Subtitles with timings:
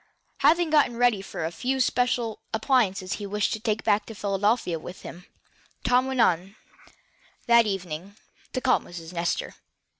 [0.39, 5.03] Having gotten ready the few special appliances he wished to take back to Philadelphia with
[5.03, 5.27] him,
[5.83, 6.55] Tom went,
[7.45, 8.15] that evening,
[8.53, 9.57] to call on Miss Nestor.